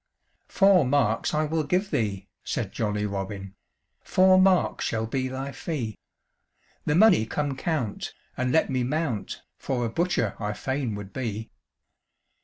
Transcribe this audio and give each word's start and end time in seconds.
"Four 0.47 0.83
marks 0.83 1.31
I 1.31 1.43
will 1.45 1.61
give 1.63 1.91
thee," 1.91 2.27
said 2.43 2.71
jolly 2.71 3.05
Robin, 3.05 3.53
"Four 4.01 4.41
marks 4.41 4.83
shall 4.85 5.05
be 5.05 5.27
thy 5.27 5.51
fee; 5.51 5.95
The 6.87 6.95
money 6.95 7.27
come 7.27 7.55
count, 7.55 8.11
and 8.35 8.51
let 8.51 8.67
me 8.71 8.83
mount, 8.83 9.43
For 9.59 9.85
a 9.85 9.89
butcher 9.89 10.35
I 10.39 10.53
fain 10.53 10.95
would 10.95 11.13
be." 11.13 11.51